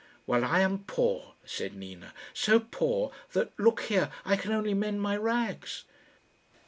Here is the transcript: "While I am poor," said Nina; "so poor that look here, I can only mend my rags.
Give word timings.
"While 0.25 0.43
I 0.43 0.61
am 0.61 0.85
poor," 0.85 1.35
said 1.45 1.75
Nina; 1.75 2.15
"so 2.33 2.59
poor 2.59 3.11
that 3.33 3.51
look 3.59 3.81
here, 3.81 4.09
I 4.25 4.35
can 4.35 4.51
only 4.51 4.73
mend 4.73 4.99
my 4.99 5.15
rags. 5.15 5.83